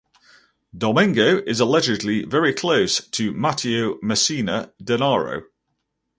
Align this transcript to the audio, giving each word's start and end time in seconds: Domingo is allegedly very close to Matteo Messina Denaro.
Domingo 0.75 1.43
is 1.43 1.59
allegedly 1.59 2.25
very 2.25 2.55
close 2.55 3.07
to 3.09 3.31
Matteo 3.33 3.99
Messina 4.01 4.73
Denaro. 4.83 5.43